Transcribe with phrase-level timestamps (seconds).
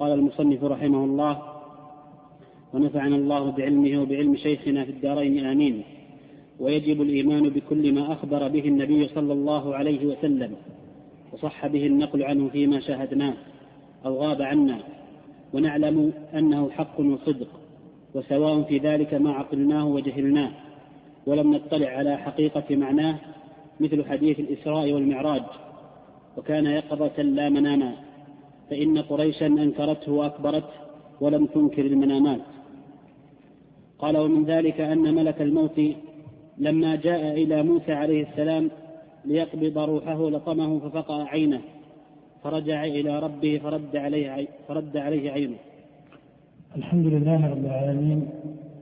[0.00, 1.42] قال المصنف رحمه الله
[2.74, 5.82] ونفعنا الله بعلمه وبعلم شيخنا في الدارين آمين.
[6.60, 10.56] ويجب الإيمان بكل ما أخبر به النبي صلى الله عليه وسلم
[11.32, 13.34] وصح به النقل عنه فيما شاهدناه
[14.06, 14.78] أو غاب عنا
[15.54, 17.48] ونعلم أنه حق وصدق
[18.14, 20.50] وسواء في ذلك ما عقلناه وجهلناه
[21.26, 23.18] ولم نطلع على حقيقة معناه
[23.80, 25.42] مثل حديث الإسراء والمعراج
[26.36, 28.09] وكان يقظة لا مناما
[28.70, 30.74] فإن قريشا أنكرته وأكبرته
[31.20, 32.40] ولم تنكر المنامات
[33.98, 35.80] قال ومن ذلك أن ملك الموت
[36.58, 38.70] لما جاء إلى موسى عليه السلام
[39.24, 41.60] ليقبض روحه لطمه ففقع عينه
[42.42, 45.56] فرجع إلى ربه فرد عليه فرد عليه عينه.
[46.76, 48.28] الحمد لله رب العالمين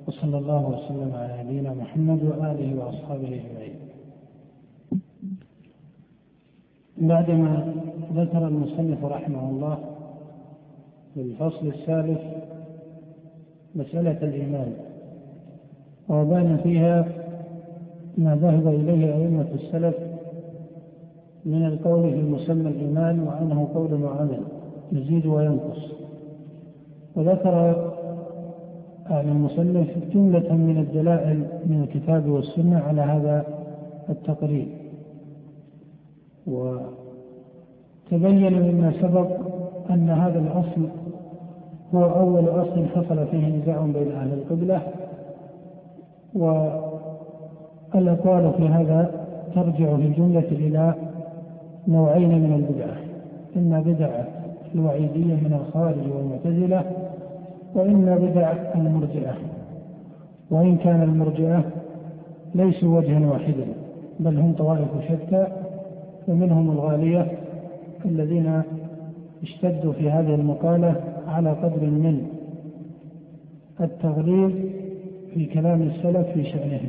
[0.06, 3.74] وصلى الله وسلم على نبينا محمد وآله وأصحابه أجمعين.
[6.98, 7.74] بعدما
[8.14, 9.78] ذكر المصنف رحمه الله
[11.14, 12.20] في الفصل الثالث
[13.74, 14.72] مسألة الإيمان
[16.08, 17.08] وبان فيها
[18.18, 19.94] ما ذهب إليه أئمة السلف
[21.44, 24.40] من القول في مسمى الإيمان وأنه قول وعمل
[24.92, 25.92] يزيد وينقص.
[27.16, 27.88] وذكر
[29.10, 33.46] أهل المصنف جملة من الدلائل من الكتاب والسنة على هذا
[34.08, 34.68] التقرير
[38.12, 39.28] وتبين مما سبق
[39.90, 40.88] أن هذا الأصل
[41.94, 44.82] هو أول أصل حصل فيه نزاع بين أهل القبلة
[47.94, 49.10] والأقوال في هذا
[49.54, 50.94] ترجع في الجملة إلى
[51.88, 52.96] نوعين من البدعة
[53.56, 54.26] إما بدعة
[54.74, 56.84] الوعيدية من الخارج والمعتزلة
[57.74, 59.34] وإما بدع المرجئة.
[60.50, 61.64] وإن كان المرجئة
[62.54, 63.66] ليسوا وجها واحدا
[64.20, 65.46] بل هم طوائف شتى
[66.28, 67.26] ومنهم الغالية
[68.04, 68.62] الذين
[69.42, 70.94] اشتدوا في هذه المقالة
[71.28, 72.26] على قدر من
[73.80, 74.52] التغليظ
[75.34, 76.80] في كلام السلف في شأنه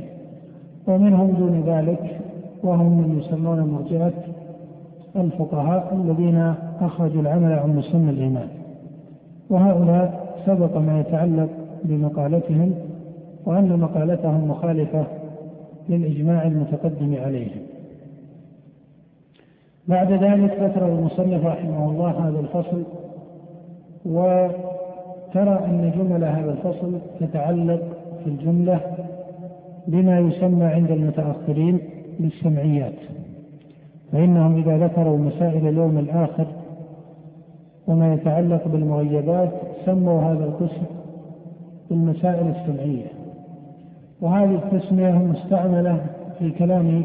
[0.87, 2.19] ومنهم دون ذلك
[2.63, 4.13] وهم من يسمون مرجئة
[5.15, 8.47] الفقهاء الذين أخرجوا العمل عن مسمى الإيمان.
[9.49, 11.49] وهؤلاء سبق ما يتعلق
[11.83, 12.73] بمقالتهم
[13.45, 15.03] وأن مقالتهم مخالفة
[15.89, 17.68] للإجماع المتقدم عليهم.
[19.89, 22.83] بعد ذلك ذكر المصنف رحمه الله هذا الفصل
[24.05, 27.81] وترى أن جمل هذا الفصل تتعلق
[28.23, 28.81] في الجملة
[29.87, 31.79] بما يسمى عند المتأخرين
[32.19, 32.93] بالسمعيات
[34.11, 36.45] فإنهم إذا ذكروا مسائل اليوم الآخر
[37.87, 39.49] وما يتعلق بالمغيبات
[39.85, 40.85] سموا هذا القسم
[41.89, 43.05] بالمسائل السمعية.
[44.21, 46.05] وهذه التسمية مستعملة
[46.39, 47.03] في كلام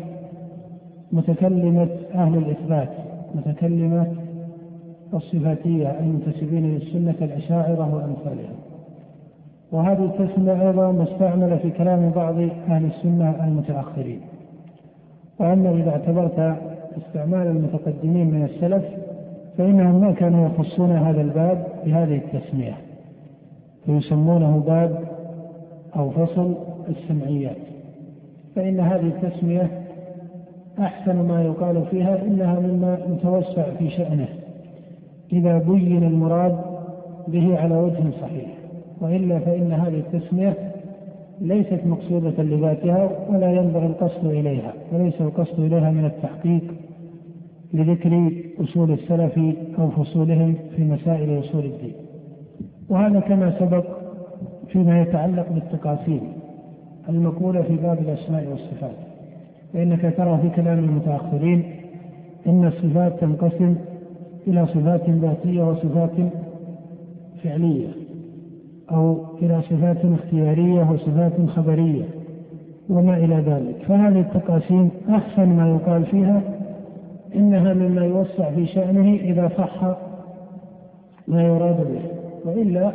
[1.14, 2.88] متكلمة أهل الإثبات
[3.34, 4.06] متكلمة
[5.14, 8.56] الصفاتية المنتسبين للسنة الأشاعرة وأمثالهم
[9.72, 12.34] وهذه التسمية أيضا مستعملة في كلام بعض
[12.68, 14.20] أهل السنة المتأخرين.
[15.38, 16.56] وأما إذا اعتبرت
[16.98, 18.84] استعمال المتقدمين من السلف
[19.58, 22.76] فإنهم ما كانوا يخصون هذا الباب بهذه التسمية.
[23.86, 25.04] فيسمونه باب
[25.96, 26.54] أو فصل
[26.88, 27.56] السمعيات.
[28.56, 29.83] فإن هذه التسمية
[30.78, 34.28] أحسن ما يقال فيها إنها مما يتوسع في شأنه
[35.32, 36.58] إذا بين المراد
[37.28, 38.46] به على وجه صحيح
[39.00, 40.56] وإلا فإن هذه التسمية
[41.40, 46.62] ليست مقصودة لذاتها ولا ينبغي القصد إليها وليس القصد إليها من التحقيق
[47.72, 49.38] لذكر أصول السلف
[49.78, 51.92] أو فصولهم في مسائل أصول الدين.
[52.88, 53.84] وهذا كما سبق
[54.68, 56.20] فيما يتعلق بالتقاسيم
[57.08, 59.13] المقولة في باب الأسماء والصفات.
[59.74, 61.62] فإنك ترى في كلام المتأخرين
[62.46, 63.76] إن الصفات تنقسم
[64.46, 66.10] إلى صفات ذاتية وصفات
[67.44, 67.88] فعلية
[68.90, 72.04] أو إلى صفات اختيارية وصفات خبرية
[72.88, 73.76] وما إلى ذلك.
[73.88, 76.42] فهذه التقاسيم أحسن ما يقال فيها
[77.34, 79.96] إنها مما يوسع في شأنه إذا صح
[81.28, 82.00] ما يراد به.
[82.44, 82.92] وإلا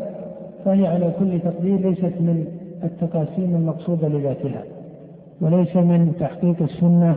[0.65, 2.45] فهي على كل تقدير ليست من
[2.83, 4.63] التقاسيم المقصودة لذاتها.
[5.41, 7.15] وليس من تحقيق السنة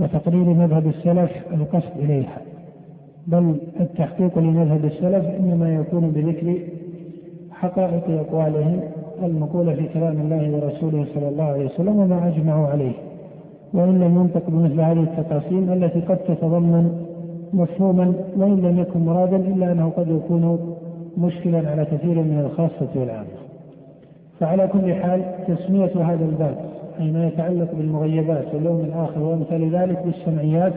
[0.00, 2.38] وتقرير مذهب السلف القصد إليها.
[3.26, 6.58] بل التحقيق لمذهب السلف إنما يكون بذكر
[7.50, 8.80] حقائق أقوالهم
[9.22, 12.92] المقولة في كلام الله ورسوله صلى الله عليه وسلم وما أجمعوا عليه.
[13.74, 17.04] وإن لم ينطق بمثل هذه التقاسيم التي قد تتضمن
[17.52, 20.74] مفهوما وإن لم يكن مرادا إلا أنه قد يكون
[21.18, 23.26] مشكلا على كثير من الخاصة والعامة.
[24.40, 26.71] فعلى كل حال تسمية هذا الباب
[27.02, 30.72] أي ما يتعلق بالمغيبات واليوم الآخر وأمثال ذلك بالسمعيات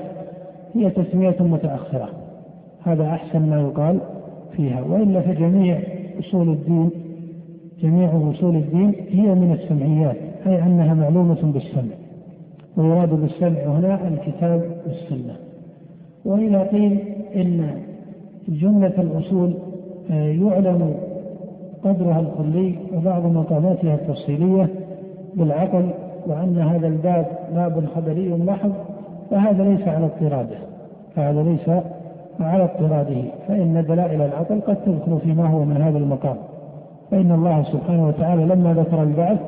[0.75, 2.09] هي تسمية متأخرة.
[2.83, 3.99] هذا أحسن ما يقال
[4.55, 5.79] فيها وإلا فجميع
[6.19, 6.89] أصول الدين
[7.83, 10.15] جميع أصول الدين هي من السمعيات
[10.47, 11.95] أي أنها معلومة بالسمع.
[12.77, 15.35] ويراد بالسمع هنا الكتاب والسنة.
[16.25, 16.99] وإذا قيل
[17.35, 17.69] إن
[18.47, 19.53] جملة الأصول
[20.11, 20.95] آه، يعلم
[21.83, 24.69] قدرها الكلي وبعض مقاماتها التفصيلية
[25.35, 25.89] بالعقل
[26.27, 27.25] وأن هذا الباب
[27.55, 28.71] باب خبري محض
[29.31, 30.57] فهذا ليس على اضطراده.
[31.15, 31.69] فهذا ليس
[32.39, 33.21] على اضطراده.
[33.47, 36.35] فإن دلائل العقل قد تدخل فيما هو من هذا المقام.
[37.11, 39.39] فإن الله سبحانه وتعالى لما ذكر البعث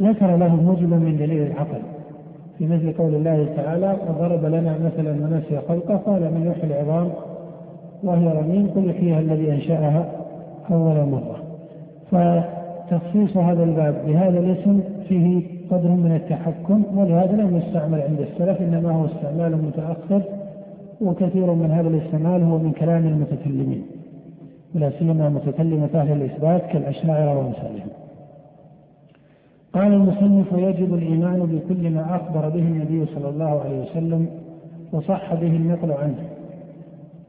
[0.00, 1.80] ذكر له موجبا من دليل العقل.
[2.58, 5.96] في مثل قول الله تعالى وضرب لنا مثلا ونسي خلقه.
[5.96, 7.08] قال من يحيي العظام
[8.04, 10.06] وهي رميم قل يحييها الذي أنشأها
[10.70, 11.36] أول مرة.
[12.90, 18.90] فتخصيص هذا الباب بهذا الاسم فيه قدر من التحكم ولهذا لم يستعمل عند السلف إنما
[18.90, 20.22] هو استعمال متأخر
[21.00, 23.86] وكثير من هذا الاستعمال هو من كلام المتكلمين
[24.74, 27.88] ولا سيما متكلمة أهل الإثبات كالأشاعرة وأمثالهم.
[29.72, 34.26] قال المصنف يجب الإيمان بكل ما أخبر به النبي صلى الله عليه وسلم
[34.92, 36.18] وصح به النقل عنه.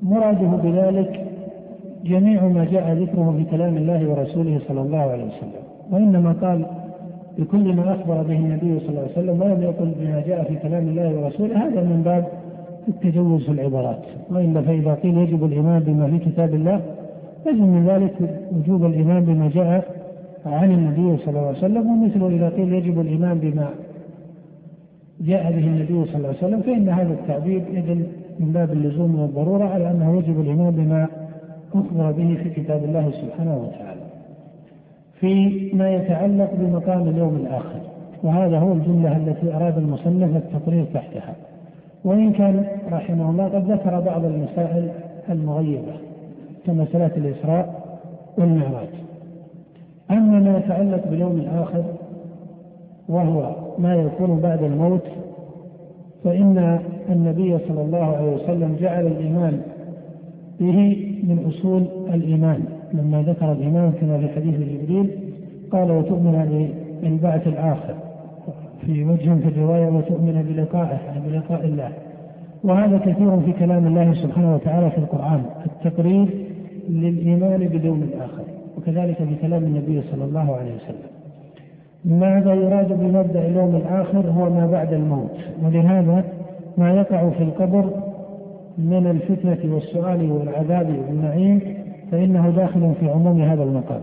[0.02, 1.27] مراده بذلك
[2.06, 5.64] جميع ما جاء ذكره في كلام الله ورسوله صلى الله عليه وسلم.
[5.92, 6.66] وإنما قال
[7.38, 10.88] بكل ما أخبر به النبي صلى الله عليه وسلم ولم يقل بما جاء في كلام
[10.88, 12.26] الله ورسوله هذا من باب
[12.88, 16.82] التجوز في العبارات وإلا فإذا قيل يجب الإيمان بما في كتاب الله
[17.46, 18.14] لازم من ذلك
[18.52, 19.84] وجوب الإيمان بما جاء
[20.46, 23.70] عن النبي صلى الله عليه وسلم ومثل إذا قيل يجب الإيمان بما
[25.22, 28.04] جاء به النبي صلى الله عليه وسلم فإن هذا التعبير يدل
[28.40, 31.08] من باب اللزوم والضرورة على أنه يجب الإيمان بما
[31.74, 34.02] أخبر به في كتاب الله سبحانه وتعالى
[35.20, 37.80] فيما يتعلق بمقام اليوم الآخر
[38.24, 41.36] وهذا هو الجملة التي أراد المصنف التقرير تحتها.
[42.06, 44.90] وإن كان رحمه الله قد ذكر بعض المسائل
[45.30, 45.94] المغيبة
[46.66, 47.84] كمسألة الإسراء
[48.38, 48.88] والمعراج.
[50.12, 51.84] أما ما يتعلق باليوم الآخر
[53.10, 55.04] وهو ما يكون بعد الموت
[56.24, 56.80] فإن
[57.10, 59.62] النبي صلى الله عليه وسلم جعل الإيمان
[60.60, 61.84] به من أصول
[62.14, 62.64] الإيمان.
[62.94, 65.10] لما ذكر الإيمان كما في حديث جبريل
[65.72, 66.70] قال وتؤمن
[67.04, 67.96] بالبعث الآخر
[68.86, 71.90] في وجه في الرواية وتؤمن بلقائه يعني بلقاء الله.
[72.64, 76.28] وهذا كثير في كلام الله سبحانه وتعالى في القرآن التقرير
[76.90, 78.44] للإيمان باليوم الآخر
[78.78, 81.18] وكذلك في كلام النبي صلى الله عليه وسلم.
[82.06, 86.24] ماذا يراد بمبدأ اليوم الآخر هو ما بعد الموت ولهذا
[86.78, 87.90] ما يقع في القبر
[88.78, 91.60] من الفتنة والسؤال والعذاب والنعيم
[92.12, 94.02] فإنه داخل في عموم هذا المقام.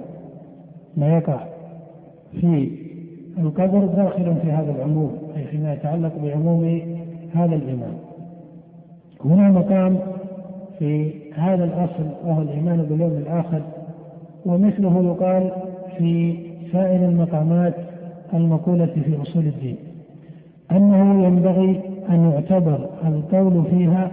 [0.96, 1.40] ما يقع
[2.40, 2.70] في
[3.38, 6.80] القبر داخل في هذا العموم أي فيما يتعلق بعموم
[7.34, 7.94] هذا الإيمان
[9.24, 9.98] هنا مقام
[10.78, 13.62] في هذا الأصل وهو الإيمان باليوم الآخر
[14.46, 15.50] ومثله يقال
[15.98, 16.36] في
[16.72, 17.74] سائر المقامات
[18.34, 19.76] المقولة في أصول الدين.
[20.72, 21.80] أنه ينبغي
[22.10, 24.10] أن يعتبر القول فيها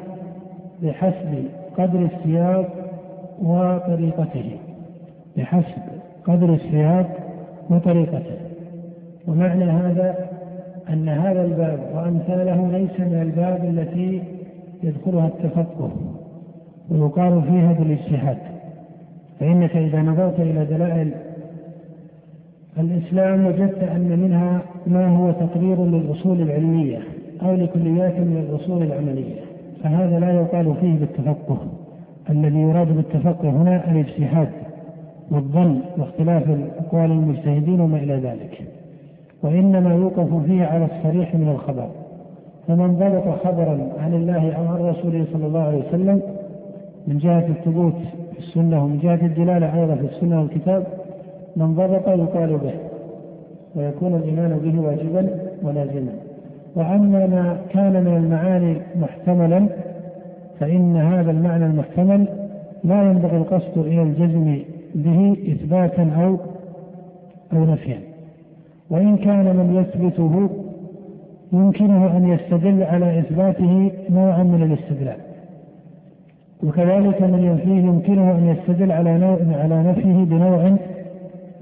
[0.82, 1.44] بحسب
[1.78, 2.70] قدر السياق
[3.42, 4.58] وطريقته.
[5.38, 5.82] بحسب
[6.26, 7.10] قدر السياق
[7.70, 8.38] وطريقته.
[9.28, 10.30] ومعنى هذا
[10.90, 14.22] أن هذا الباب وأمثاله ليس من الباب التي
[14.84, 15.92] يدخلها التفقه
[16.90, 18.38] ويقال فيها بالاجتهاد.
[19.40, 21.12] فإنك إذا نظرت إلى دلائل
[22.80, 27.00] الإسلام وجدت أن منها ما هو تقرير للأصول العلمية
[27.42, 29.51] أو لكليات من الأصول العملية.
[29.84, 31.58] فهذا لا يقال فيه بالتفقه.
[32.30, 34.50] الذي يراد بالتفقه هنا الاجتهاد
[35.32, 36.44] والظن واختلاف
[36.80, 38.62] أقوال المجتهدين وما إلى ذلك.
[39.44, 41.90] وإنما يوقف فيه على الصريح من الخبر.
[42.68, 46.22] فمن ضبط خبرا عن الله أو عن رسوله صلى الله عليه وسلم
[47.08, 47.94] من جهة الثبوت
[48.34, 50.84] في السنة ومن جهة الدلالة أيضا في السنة والكتاب
[51.56, 52.74] من ضبط يقال به
[53.76, 55.30] ويكون الإيمان به واجبا
[55.64, 56.12] ولازما
[56.76, 59.68] وأما ما كان من المعاني محتملا
[60.60, 62.28] فإن هذا المعنى المحتمل
[62.84, 64.58] لا ينبغي القصد إلى الجزم
[64.96, 66.38] به إثباتا أو
[67.54, 68.00] أو نفيا.
[68.90, 70.50] وإن كان من يثبته
[71.54, 75.18] يمكنه أن يستدل على إثباته نوعا من الاستدلال.
[76.64, 80.78] وكذلك من ينفيه يمكنه أن يستدل على نوع على نفيه بنوع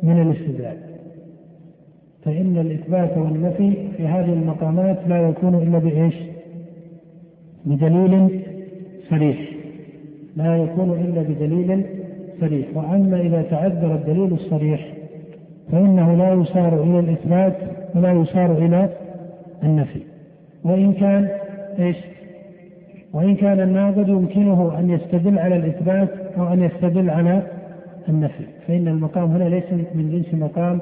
[0.03, 0.88] من الاستدلال.
[2.25, 6.15] فإن الإثبات والنفي في هذه المقامات لا يكون إلا بإيش؟
[7.65, 8.41] بدليل
[9.09, 9.37] صريح
[10.35, 11.85] لا يكون إلا بدليل
[12.41, 14.93] صريح وأما إذا تعذر الدليل الصريح
[15.71, 17.57] فإنه لا يسار إلى الإثبات
[17.95, 18.89] ولا يسار إلى
[19.63, 19.99] النفي
[20.63, 21.27] وإن كان
[21.79, 21.97] إيش؟
[23.13, 27.43] وإن كان الناقد يمكنه أن يستدل على الإثبات أو أن يستدل على
[28.09, 29.63] النفي فإن المقام هنا ليس
[29.95, 30.79] من جنس مقام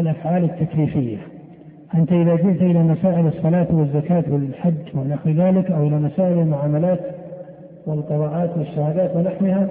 [0.00, 1.16] الأفعال التكليفية.
[1.94, 7.00] أنت إذا جئت إلى مسائل الصلاة والزكاة والحج ونحو ذلك أو إلى مسائل المعاملات
[7.86, 9.68] والقضاءات والشهادات ونحوها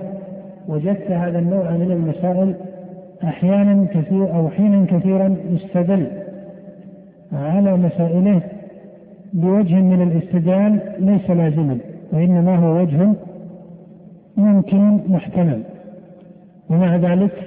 [0.67, 2.55] وجدت هذا النوع من المسائل
[3.23, 6.07] أحيانا كثير أو حينا كثيرا يستدل
[7.33, 8.41] على مسائله
[9.33, 11.77] بوجه من الاستدلال ليس لازما
[12.13, 13.13] وإنما هو وجه
[14.37, 15.63] ممكن محتمل.
[16.69, 17.46] ومع ذلك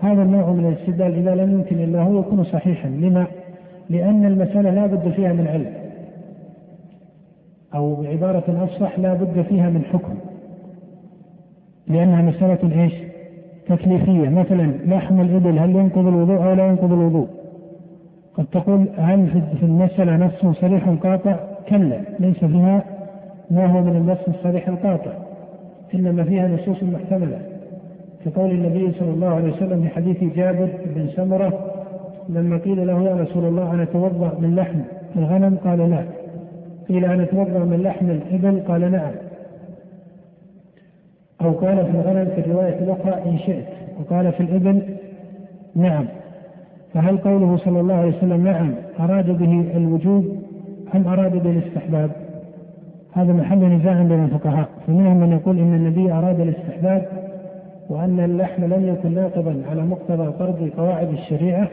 [0.00, 3.26] هذا النوع من الاستدلال إذا لم يمكن إلا هو يكون صحيحا لما؟
[3.90, 5.72] لأن المسألة لا بد فيها من علم
[7.74, 10.14] أو بعبارة أفصح لا بد فيها من حكم
[11.86, 12.92] لأنها مسألة إيش؟
[13.66, 17.28] تكليفية مثلا لحم الإبل هل ينقض الوضوء أو لا ينقض الوضوء؟
[18.34, 21.36] قد تقول هل في المسألة نص صريح قاطع؟
[21.68, 22.84] كلا ليس فيها
[23.50, 25.12] ما هو من النص الصريح القاطع
[25.94, 27.38] إنما فيها نصوص محتملة
[28.24, 31.70] كقول النبي صلى الله عليه وسلم في حديث جابر بن سمرة
[32.28, 34.78] لما قيل له يا رسول الله أنا أتوضأ من لحم
[35.16, 36.04] الغنم؟ قال لا.
[36.88, 39.12] قيل أنا أتوضأ من لحم الإبل؟ قال نعم.
[41.40, 43.66] أو قال في الغنم في الرواية الأخرى إن شئت.
[44.00, 44.82] وقال في الإبل
[45.76, 46.04] نعم.
[46.94, 50.36] فهل قوله صلى الله عليه وسلم نعم أراد به الوجوب
[50.94, 52.10] أم أراد به الاستحباب؟
[53.12, 57.29] هذا محل نزاع بين الفقهاء فمنهم من يقول إن النبي أراد الاستحباب
[57.90, 61.68] وأن اللحم لم يكن ناقضا على مقتضى فرض قواعد الشريعة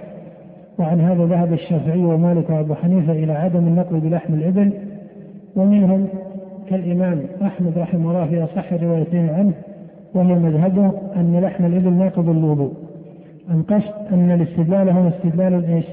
[0.79, 4.71] وعن هذا ذهب الشافعي ومالك وأبو حنيفة إلى عدم النقل بلحم الإبل
[5.55, 6.07] ومنهم
[6.69, 9.53] كالإمام أحمد رحمه الله في أصح الروايتين عنه
[10.13, 12.73] وهي مذهبه أن لحم الإبل ناقض الوضوء
[13.51, 15.85] القصد أن الاستدلال هو استدلال إيش؟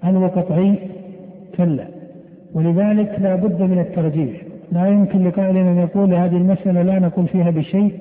[0.00, 0.78] هل هو قطعي؟
[1.56, 1.86] كلا
[2.54, 4.42] ولذلك لا بد من الترجيح
[4.72, 7.92] لا يمكن لقائل أن يقول هذه المسألة لا نقول فيها بشيء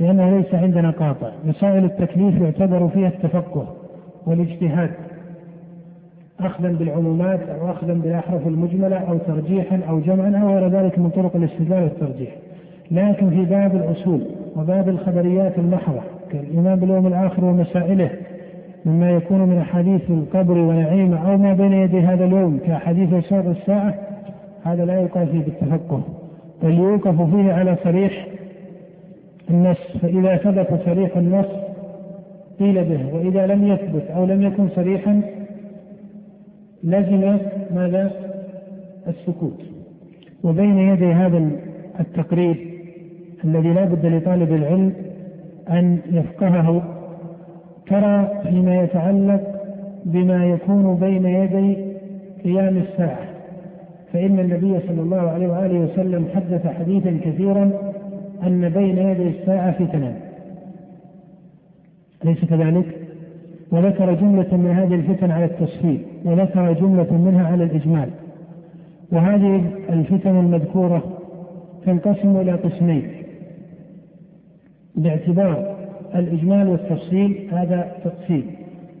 [0.00, 1.30] لأنه ليس عندنا قاطع.
[1.44, 3.66] مسائل التكليف يعتبر فيها التفقه
[4.26, 4.90] والاجتهاد.
[6.40, 11.36] أخذا بالعمومات أو أخذا بالأحرف المجملة أو ترجيحا أو جمعا أو غير ذلك من طرق
[11.36, 12.30] الاستدلال والترجيح.
[12.90, 14.20] لكن في باب الأصول
[14.56, 16.00] وباب الخبريات المحضة
[16.30, 18.10] كالإيمان باليوم الآخر ومسائله
[18.86, 23.94] مما يكون من أحاديث القبر ونعيمه أو ما بين يدي هذا اليوم كأحاديث أشراط الساعة
[24.64, 26.02] هذا لا يوقف فيه بالتفقه
[26.62, 28.26] بل يوقف فيه على صريح
[29.50, 31.46] النص فإذا ثبت صريح النص
[32.58, 35.22] قيل به وإذا لم يثبت أو لم يكن صريحا
[36.84, 37.38] لزم
[37.74, 38.10] ماذا؟
[39.08, 39.60] السكوت
[40.44, 41.50] وبين يدي هذا
[42.00, 42.56] التقرير
[43.44, 44.92] الذي لا بد لطالب العلم
[45.70, 46.82] أن يفقهه
[47.86, 49.42] ترى فيما يتعلق
[50.04, 51.76] بما يكون بين يدي
[52.44, 53.28] قيام الساعة
[54.12, 57.87] فإن النبي صلى الله عليه وآله وسلم حدث حديثا كثيرا
[58.42, 60.16] أن بين يدي الساعة فتنا
[62.24, 62.98] أليس كذلك؟
[63.72, 68.10] وذكر جملة من هذه الفتن على التفصيل وذكر جملة منها على الإجمال.
[69.12, 71.18] وهذه الفتن المذكورة
[71.86, 73.12] تنقسم إلى قسمين.
[74.94, 75.76] باعتبار
[76.14, 78.50] الإجمال والتفصيل هذا تقسيم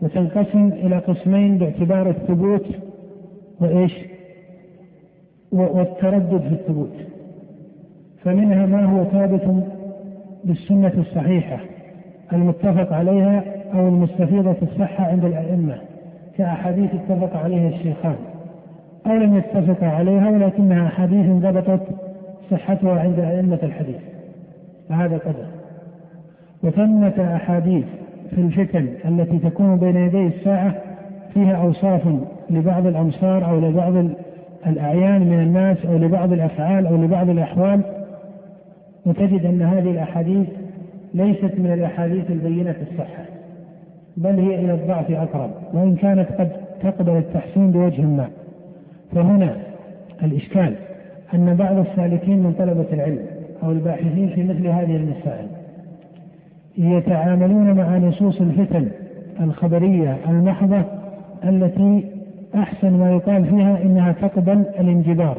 [0.02, 2.66] وتنقسم إلى قسمين باعتبار الثبوت
[3.60, 3.92] وإيش؟
[5.52, 6.92] والتردد في الثبوت.
[8.28, 9.64] فمنها ما هو ثابت
[10.44, 11.58] بالسنة الصحيحة
[12.32, 13.42] المتفق عليها
[13.74, 15.74] أو المستفيضة الصحة عند الأئمة
[16.38, 18.16] كأحاديث اتفق عليها الشيخان.
[19.06, 21.82] أو لم يتفق عليها ولكنها أحاديث ضبطت
[22.50, 24.00] صحتها عند أئمة الحديث.
[24.88, 25.46] فهذا قدر.
[26.62, 27.84] وثمة أحاديث
[28.30, 30.74] في الفتن التي تكون بين يدي الساعة
[31.34, 32.02] فيها أوصاف
[32.50, 33.94] لبعض الأمصار أو لبعض
[34.66, 37.97] الأعيان من الناس أو لبعض الأفعال أو لبعض الأحوال
[39.08, 40.46] وتجد أن هذه الأحاديث
[41.14, 43.24] ليست من الأحاديث البينة الصحة
[44.16, 46.50] بل هي إلى الضعف أقرب وإن كانت قد
[46.82, 48.28] تقبل التحسين بوجه ما.
[49.14, 49.56] فهنا
[50.22, 50.74] الإشكال
[51.34, 53.26] أن بعض السالكين من طلبة العلم
[53.62, 55.46] أو الباحثين في مثل هذه المسائل
[56.78, 58.88] يتعاملون مع نصوص الفتن
[59.40, 60.82] الخبرية المحضة
[61.44, 62.04] التي
[62.54, 65.38] أحسن ما يقال فيها إنها تقبل الانجبار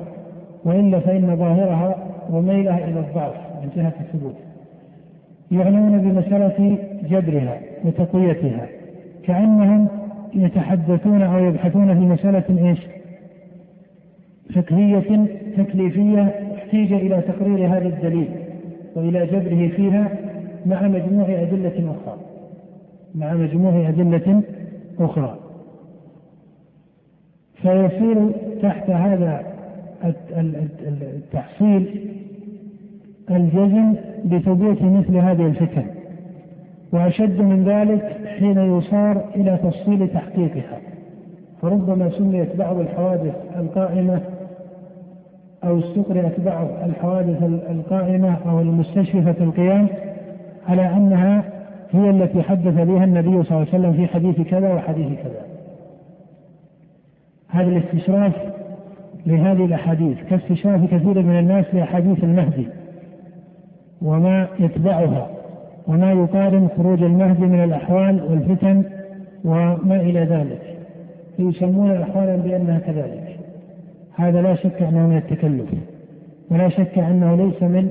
[0.65, 1.95] وإلا فإن ظاهرها
[2.29, 3.48] وميلها إلى الضعف.
[3.63, 4.35] من جهة الثبوت.
[5.51, 6.77] يعنون بمسألة
[7.09, 8.67] جبرها وتقويتها
[9.23, 9.87] كأنهم
[10.33, 12.79] يتحدثون أو يبحثون في مسألة إيش؟
[14.55, 15.25] فقهية
[15.57, 18.29] تكليفية احتيج إلى تقرير هذا الدليل
[18.95, 20.07] وإلى جبره فيها
[20.65, 22.17] مع مجموع أدلة أخرى.
[23.15, 24.43] مع مجموع أدلة
[24.99, 25.37] أخرى.
[27.55, 29.43] فيصير تحت هذا
[31.01, 32.09] التحصيل
[33.31, 33.95] الجزم
[34.25, 35.85] بثبوت مثل هذه الفتن
[36.91, 40.79] وأشد من ذلك حين يصار إلى تفصيل تحقيقها.
[41.61, 44.21] فربما سميت بعض الحوادث القائمة
[45.63, 49.87] أو استقرأت بعض الحوادث القائمة أو المستشرفة القيام
[50.67, 51.43] على أنها
[51.91, 55.41] هي التي حدث بها النبي صلى الله عليه وسلم في حديث كذا وحديث كذا.
[57.47, 58.33] هذا الاستشراف
[59.25, 62.67] لهذه الأحاديث كاستشراف كثير من الناس لأحاديث المهدي.
[64.01, 65.29] وما يتبعها
[65.87, 68.83] وما يقارن خروج المهدي من الأحوال والفتن
[69.45, 70.77] وما إلى ذلك.
[71.37, 73.39] فيسمون الأحوال بأنها كذلك.
[74.15, 75.69] هذا لا شك أنه من التكلف
[76.51, 77.89] ولا شك أنه ليس من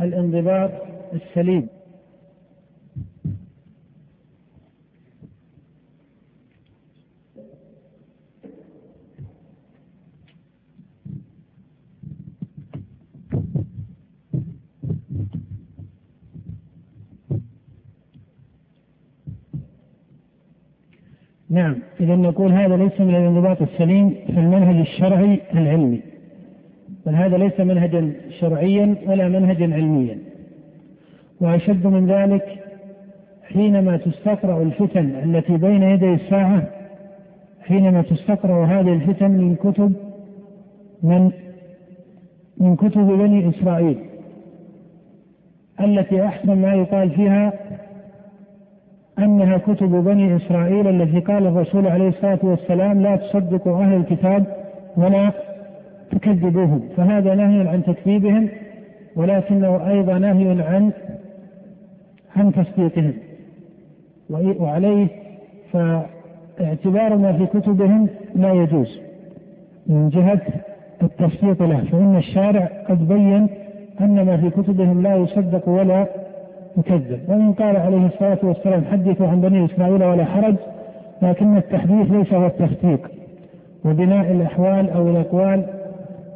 [0.00, 0.70] الانضباط
[1.14, 1.66] السليم.
[21.58, 21.76] نعم.
[22.00, 26.00] إذا نقول هذا ليس من الانضباط السليم في المنهج الشرعي العلمي.
[27.06, 30.18] بل هذا ليس منهجا شرعيا ولا منهجا علميا.
[31.40, 32.44] وأشد من ذلك
[33.52, 36.62] حينما تستقرأ الفتن التي بين يدي الساعة
[37.62, 39.92] حينما تستقرأ هذه الفتن من كتب
[41.02, 41.30] من
[42.58, 43.98] من كتب بني إسرائيل
[45.80, 47.52] التي أحسن ما يقال فيها
[49.18, 54.46] أنها كتب بني إسرائيل التي قال الرسول عليه الصلاة والسلام لا تصدقوا أهل الكتاب
[54.96, 55.32] ولا
[56.10, 58.48] تكذبوهم فهذا نهي عن تكذيبهم
[59.16, 60.92] ولكنه أيضا نهي عن
[62.36, 63.12] عن تصديقهم.
[64.30, 65.06] وعليه
[65.72, 69.00] فاعتبار ما في كتبهم لا يجوز
[69.86, 70.40] من جهة
[71.02, 73.48] التصديق له فإن الشارع قد بين
[74.00, 76.06] أن ما في كتبهم لا يصدق ولا
[76.78, 80.54] يكذب وإن قال عليه الصلاة والسلام حدثوا عن بني إسرائيل ولا حرج
[81.22, 83.10] لكن التحديث ليس هو التصديق
[83.84, 85.64] وبناء الأحوال أو الأقوال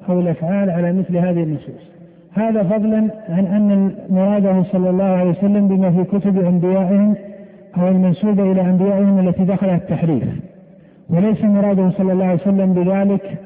[0.08, 1.92] أو الأفعال على مثل هذه النصوص.
[2.32, 7.14] هذا فضلا عن أن مراده صلى الله عليه وسلم بما في كتب أنبيائهم
[7.78, 10.24] أو المنسوبة إلى أنبيائهم التي دخلها التحريف.
[11.10, 13.38] وليس مراده صلى الله عليه وسلم بذلك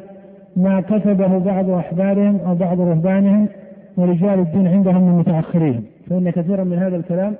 [0.56, 3.48] ما كتبه بعض أحبارهم أو بعض رهبانهم
[3.96, 7.34] ورجال الدين عندهم من متأخرين فإن كثيرا من هذا الكلام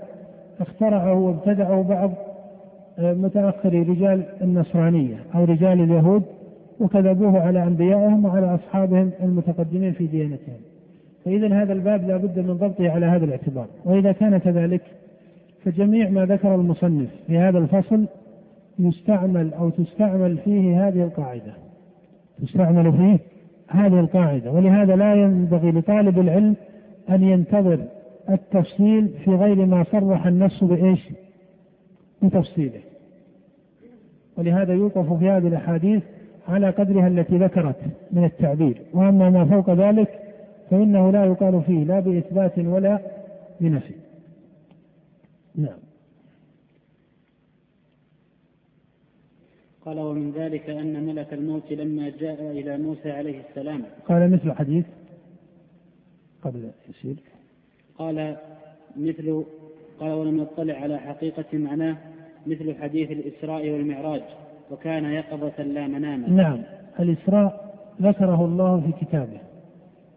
[0.61, 2.11] اخترعه وابتدعه بعض
[2.99, 6.23] آه، متأخري رجال النصرانية أو رجال اليهود
[6.81, 10.57] وكذبوه على أنبيائهم وعلى أصحابهم المتقدمين في ديانتهم.
[11.25, 13.67] فإذا هذا الباب لا بد من ضبطه على هذا الاعتبار.
[13.85, 14.83] وإذا كان كذلك
[15.65, 18.07] فجميع ما ذكر المصنف في هذا الفصل
[18.79, 21.53] يستعمل أو تستعمل فيه هذه القاعدة.
[22.43, 23.19] تستعمل فيه
[23.69, 24.53] هذه القاعدة.
[24.53, 26.57] ولهذا لا ينبغي لطالب العلم
[27.11, 27.79] أن ينتظر
[28.31, 31.01] التفصيل في غير ما صرح النص بإيش؟
[32.23, 32.81] بتفصيله.
[34.37, 36.03] ولهذا يوقف في هذه الأحاديث
[36.49, 37.77] على قدرها التي ذكرت
[38.13, 40.21] من التعبير، وأما ما فوق ذلك
[40.71, 43.01] فإنه لا يقال فيه لا بإثبات ولا
[43.61, 43.95] بنفي.
[45.55, 45.79] نعم.
[49.87, 54.85] قال ومن ذلك أن ملك الموت لما جاء إلى موسى عليه السلام قال مثل حديث
[56.43, 57.17] قبل يسير
[57.99, 58.37] قال
[58.97, 59.45] مثل
[60.01, 61.97] قال ولم يطلع على حقيقة معناه
[62.47, 64.23] مثل حديث الإسراء والمعراج
[64.71, 66.59] وكان يقظة لا مناما نعم
[67.01, 67.67] الإسراء
[68.03, 69.39] ذكره الله في كتابه.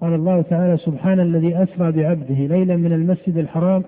[0.01, 3.83] قال الله تعالى سبحان الذي أسرى بعبده ليلا من المسجد الحرام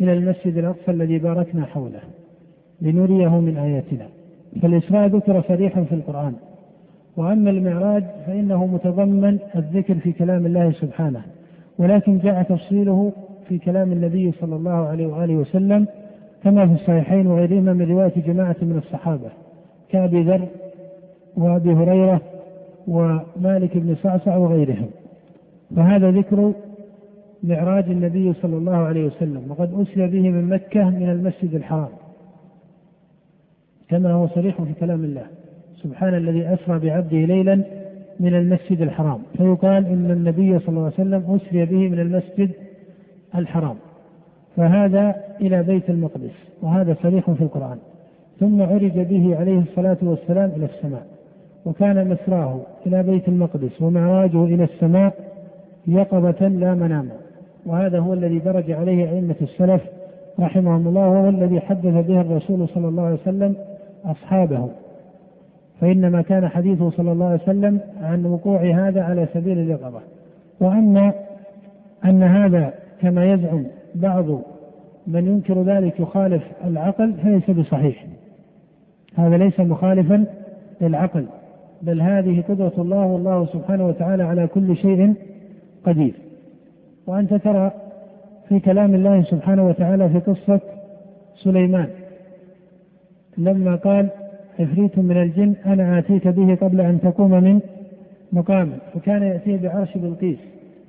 [0.00, 2.00] إلى المسجد الأقصى الذي باركنا حوله
[2.80, 4.08] لنريه من آياتنا.
[4.62, 6.34] فالإسراء ذكر صريحا في القرآن.
[7.16, 11.22] وأما المعراج فإنه متضمن الذكر في كلام الله سبحانه.
[11.78, 13.12] ولكن جاء تفصيله
[13.48, 15.86] في كلام النبي صلى الله عليه وآله وسلم
[16.44, 19.30] كما في الصحيحين وغيرهما من رواية جماعة من الصحابة
[19.90, 20.48] كأبي ذر
[21.36, 22.20] وأبي هريرة
[22.88, 24.88] ومالك بن صعصع وغيرهم.
[25.76, 26.52] فهذا ذكر
[27.42, 31.88] معراج النبي صلى الله عليه وسلم وقد أسري به من مكة من المسجد الحرام
[33.88, 35.26] كما هو صريح في كلام الله.
[35.82, 37.64] سبحان الذي أسرى بعبده ليلا
[38.20, 39.18] من المسجد الحرام.
[39.36, 42.50] فيقال إن النبي صلى الله عليه وسلم أسري به من المسجد
[43.34, 43.76] الحرام.
[44.56, 47.78] فهذا إلى بيت المقدس وهذا صريح في القرآن.
[48.40, 51.06] ثم عرج به عليه الصلاة والسلام إلى السماء
[51.66, 55.14] وكان مسراه إلى بيت المقدس ومعراجه إلى السماء
[55.86, 57.12] يقظة لا مناما
[57.66, 59.82] وهذا هو الذي درج عليه أئمة السلف
[60.40, 63.56] رحمهم الله وهو الذي حدث به الرسول صلى الله عليه وسلم
[64.04, 64.68] أصحابه.
[65.80, 70.00] فإنما كان حديثه صلى الله عليه وسلم عن وقوع هذا على سبيل اليقظة
[70.60, 71.12] وأما
[72.04, 74.26] أن هذا كما يزعم بعض
[75.06, 78.06] من ينكر ذلك يخالف العقل فليس بصحيح.
[79.16, 80.24] هذا ليس مخالفا
[80.80, 81.26] للعقل
[81.82, 85.14] بل هذه قدرة الله والله سبحانه وتعالى على كل شيء
[85.84, 86.14] قدير.
[87.06, 87.70] وأنت ترى
[88.48, 90.60] في كلام الله سبحانه وتعالى في قصة
[91.36, 91.88] سليمان
[93.38, 94.08] لما قال
[94.60, 97.60] عفريت من الجن أنا آتيك به قبل أن تقوم من
[98.32, 100.38] مقامك فكان يأتيه بعرش بلقيس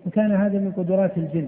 [0.05, 1.47] وكان هذا من قدرات الجن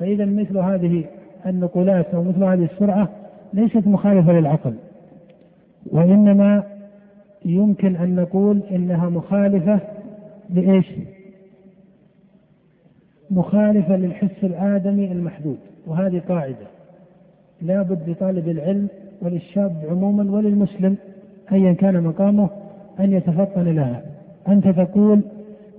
[0.00, 1.04] فإذا مثل هذه
[1.46, 3.08] النقولات أو مثل هذه السرعة
[3.54, 4.74] ليست مخالفة للعقل
[5.92, 6.64] وإنما
[7.44, 9.80] يمكن أن نقول إنها مخالفة
[10.50, 10.86] لإيش؟
[13.30, 16.66] مخالفة للحس الآدمي المحدود وهذه قاعدة
[17.62, 18.88] لابد لطالب العلم
[19.22, 20.96] وللشاب عموما وللمسلم
[21.52, 22.50] أيا كان مقامه
[23.00, 24.02] أن يتفطن لها
[24.48, 25.20] أنت تقول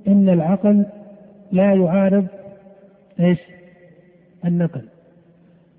[0.07, 0.85] إن العقل
[1.51, 2.25] لا يعارض
[3.19, 3.39] إيش؟
[4.45, 4.81] النقل.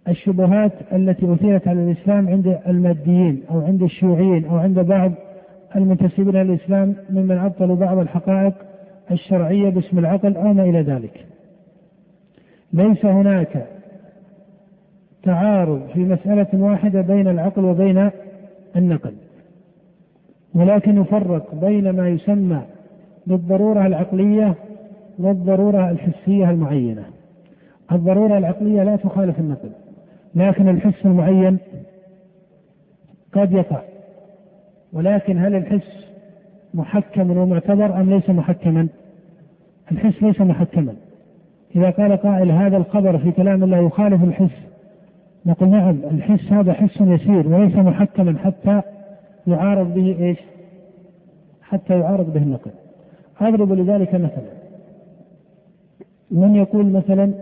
[0.08, 5.12] الشبهات التي أثيرت على الإسلام عند الماديين أو عند الشيوعيين أو عند بعض
[5.76, 8.54] المنتسبين للاسلام ممن عطلوا بعض الحقائق
[9.10, 11.26] الشرعية باسم العقل أو ما إلى ذلك.
[12.72, 13.66] ليس هناك
[15.22, 18.10] تعارض في مسألة واحدة بين العقل وبين
[18.76, 19.14] النقل
[20.54, 22.62] ولكن يفرق بين ما يسمى
[23.26, 24.54] بالضرورة العقلية
[25.18, 27.04] والضرورة الحسية المعينة.
[27.92, 29.70] الضرورة العقلية لا تخالف النقل
[30.34, 31.58] لكن الحس المعين
[33.32, 33.80] قد يقع.
[34.92, 36.06] ولكن هل الحس
[36.74, 38.88] محكم ومعتبر أم ليس محكما؟
[39.92, 40.94] الحس ليس محكما.
[41.76, 44.70] إذا قال قائل هذا الخبر في كلام الله يخالف الحس
[45.46, 48.82] نقول نعم الحس هذا حس يسير وليس محكما حتى
[49.46, 50.38] يعارض به إيش؟
[51.62, 52.70] حتى يعارض به النقل.
[53.40, 54.60] أضرب لذلك مثلا
[56.30, 57.32] من يقول مثلا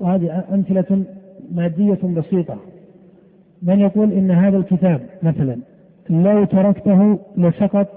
[0.00, 1.04] وهذه أمثلة
[1.52, 2.56] مادية بسيطة
[3.62, 5.56] من يقول إن هذا الكتاب مثلا
[6.10, 7.88] لو تركته لسقط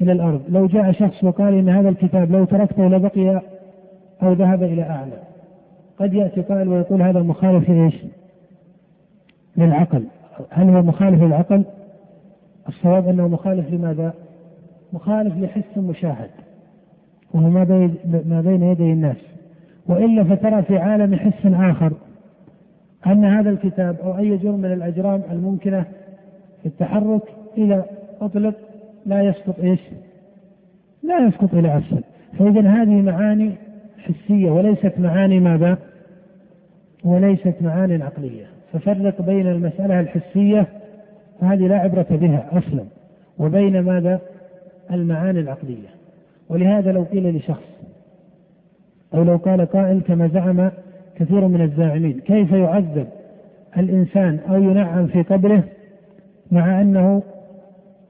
[0.00, 3.42] إلى الأرض لو جاء شخص وقال إن هذا الكتاب لو تركته لبقي
[4.22, 5.18] أو ذهب إلى أعلى
[5.98, 7.94] قد يأتي قائل ويقول هذا مخالف لإيش؟
[9.56, 10.04] للعقل
[10.50, 11.64] هل هو مخالف للعقل؟
[12.68, 14.14] الصواب أنه مخالف لماذا؟
[14.92, 16.30] مخالف لحس مشاهد
[17.34, 17.94] وهو ما بين
[18.26, 19.16] ما بين يدي الناس
[19.86, 21.92] وإلا فترى في عالم حس آخر
[23.06, 25.84] أن هذا الكتاب أو أي جرم من الأجرام الممكنة
[26.62, 27.22] في التحرك
[27.58, 27.86] اذا
[28.20, 28.54] أطلق
[29.06, 29.80] لا يسقط إيش؟
[31.02, 32.02] لا يسقط إلى اسفل
[32.38, 33.52] فإذا هذه معاني
[33.98, 35.78] حسية وليست معاني ماذا؟
[37.04, 40.66] وليست معاني عقلية ففرق بين المسألة الحسية
[41.42, 42.84] هذه لا عبرة بها أصلا
[43.38, 44.20] وبين ماذا؟
[44.90, 45.88] المعاني العقلية.
[46.48, 47.70] ولهذا لو قيل لشخص
[49.14, 50.70] أو لو قال قائل كما زعم
[51.16, 53.06] كثير من الزاعمين كيف يعذب
[53.76, 55.64] الإنسان أو ينعم في قبره
[56.50, 57.22] مع أنه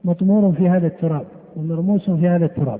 [0.03, 2.79] مطمور في هذا التراب ومرموس في هذا التراب؟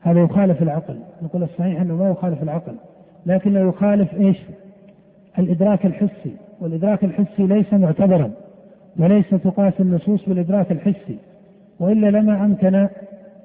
[0.00, 0.98] هذا يخالف العقل.
[1.22, 2.74] نقول الصحيح أنه ما يخالف العقل
[3.26, 4.36] لكنه يخالف إيش؟
[5.38, 6.36] الإدراك الحسي.
[6.60, 8.30] والإدراك الحسي ليس معتبرا.
[8.98, 11.18] وليس تقاس النصوص بالإدراك الحسي
[11.80, 12.88] وإلا لما أمكن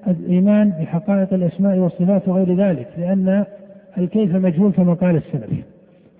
[0.06, 3.44] الإيمان بحقائق الأسماء والصفات وغير ذلك لأن
[3.98, 5.50] الكيف مجهول كما قال السلف.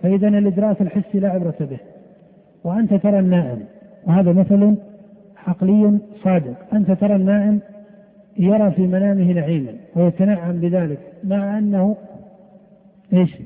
[0.03, 1.79] فإذا الإدراك الحسي لا عبرة به.
[2.65, 3.65] وأنت ترى النائم
[4.07, 4.77] وهذا مثل
[5.47, 6.55] عقلي صادق.
[6.73, 7.61] أنت ترى النائم
[8.39, 11.97] يرى في منامه نعيما ويتنعم بذلك مع أنه
[13.13, 13.37] إيش؟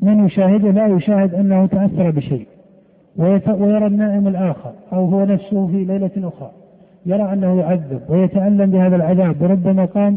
[0.00, 2.46] من يشاهده لا يشاهد أنه تأثر بشيء.
[3.16, 6.50] ويرى النائم الآخر أو هو نفسه في ليلة أخرى.
[7.06, 9.42] يرى أنه يعذب ويتألم بهذا العذاب.
[9.42, 10.16] وربما قام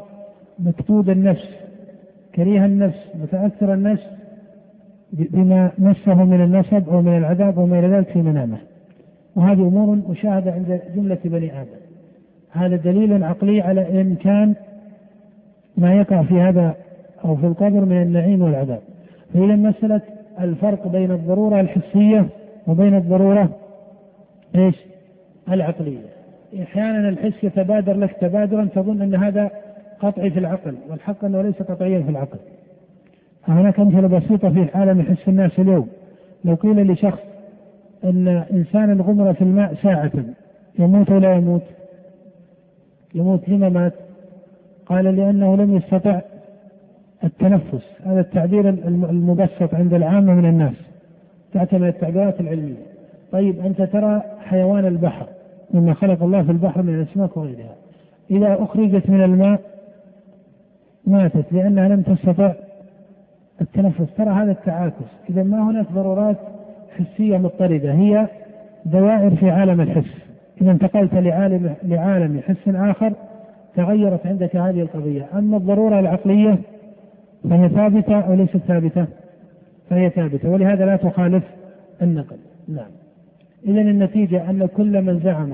[0.60, 1.50] مكتود النفس
[2.36, 4.04] كريه النفس متأثر النفس
[5.14, 8.58] بما مسه من النسب أو من العذاب أو ما إلى ذلك في منامه.
[9.36, 11.80] وهذه أمور مشاهدة عند جملة بني آدم.
[12.52, 14.54] هذا دليل عقلي على إمكان
[15.78, 16.76] ما يقع في هذا
[17.26, 18.80] أو في القبر من النعيم والعذاب.
[19.34, 20.02] فإذا مسألة
[20.42, 22.26] الفرق بين الضرورة الحسية
[22.68, 23.50] وبين الضرورة
[24.56, 24.76] إيش؟
[25.50, 26.00] العقلية
[26.64, 29.52] إحيانا الحس يتبادر لك تبادرا تظن أن هذا
[30.00, 32.38] قطعي في العقل والحق أنه ليس قطعيا في العقل.
[33.48, 35.88] هناك أمثلة بسيطة في عالم حس الناس اليوم
[36.46, 37.20] لو قيل لشخص
[38.04, 40.12] أن انسانا غمر في الماء ساعة
[40.80, 41.64] يموت ولا يموت؟
[43.16, 43.94] يموت لما مات؟
[44.86, 46.22] قال لأنه لم يستطع
[47.24, 50.76] التنفس هذا التعبير المبسط عند العامة من الناس
[51.56, 52.86] تعتمد التعبيرات العلمية.
[53.32, 55.26] طيب أنت ترى حيوان البحر
[55.74, 57.76] مما خلق الله في البحر من الأسماك وغيرها.
[58.32, 59.60] إذا أخرجت من الماء
[61.08, 62.54] ماتت لأنها لم تستطع
[63.62, 64.16] التنفس.
[64.18, 65.06] ترى هذا التعاكس.
[65.30, 66.38] إذا ما هناك ضرورات
[66.98, 67.94] حسية مضطردة.
[67.94, 68.28] هي
[68.86, 70.12] دوائر في عالم الحس.
[70.62, 73.14] إذا انتقلت لعالم لعالم حس آخر
[73.76, 75.26] تغيرت عندك هذه القضية.
[75.34, 76.58] أما الضرورة العقلية
[77.50, 79.06] فهي ثابتة أو ليست ثابتة؟
[79.90, 80.50] فهي ثابتة.
[80.50, 81.44] ولهذا لا تخالف
[82.02, 82.38] النقل.
[82.68, 82.92] نعم.
[83.66, 85.54] إذا النتيجة أن كل من زعم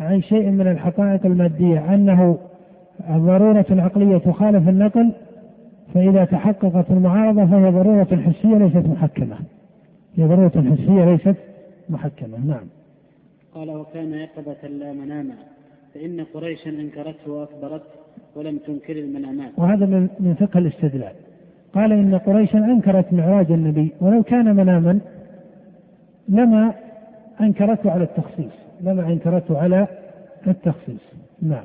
[0.00, 2.38] عن شيء من الحقائق المادية أنه
[3.10, 5.12] ضرورة عقلية تخالف النقل
[5.94, 9.36] فإذا تحققت المعارضة فهي ضرورة حسية ليست محكمة.
[10.16, 11.36] هي ضرورة حسية ليست
[11.88, 12.38] محكمة.
[12.46, 12.66] نعم.
[13.54, 15.34] قال وكان يقظة لا مناما
[15.94, 17.84] فإن قريشا أنكرته وأكبرته
[18.36, 19.50] ولم تنكر المنامات.
[19.56, 21.12] وهذا من من فقه الاستدلال.
[21.76, 25.00] قال إن قريشا أنكرت معراج النبي ولو كان مناما
[26.28, 26.74] لما
[27.40, 29.86] أنكرته على التخصيص لما أنكرته على
[30.46, 31.00] التخصيص.
[31.42, 31.64] نعم.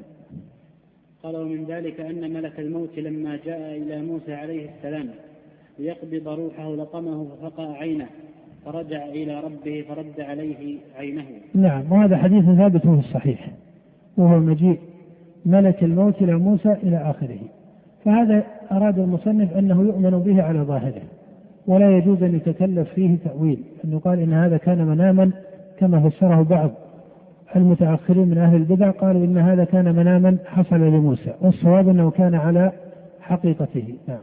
[1.24, 5.08] قال ومن ذلك أن ملك الموت لما جاء إلى موسى عليه السلام
[5.80, 8.08] ليقبض روحه لطمه ففقع عينه
[8.66, 11.26] فرجع إلى ربه فرد عليه عينه.
[11.56, 11.92] نعم.
[11.92, 13.52] وهذا حديث ثابت في الصحيح
[14.18, 14.80] وهو مجيء
[15.46, 17.40] ملك الموت إلى موسى إلى آخره.
[18.06, 21.02] فهذا أراد المصنف أنه يؤمن به على ظاهره
[21.68, 25.32] ولا يجوز أن يتكلف فيه تأويل أن يقال إن هذا كان مناما
[25.80, 26.72] كما فسره بعض
[27.56, 32.72] المتأخرين من أهل البدع قالوا إن هذا كان مناما حصل لموسى والصواب أنه كان على
[33.22, 33.96] حقيقته.
[34.08, 34.20] نعم.